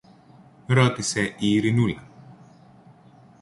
[0.65, 2.03] ρώτησε η Ειρηνούλα.